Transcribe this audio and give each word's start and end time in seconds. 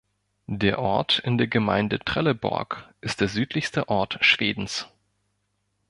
Der 0.47 0.79
Ort 0.79 1.19
in 1.19 1.37
der 1.37 1.45
Gemeinde 1.45 1.99
Trelleborg 1.99 2.91
ist 3.01 3.21
der 3.21 3.27
südlichste 3.27 3.87
Ort 3.87 4.17
Schwedens. 4.21 4.87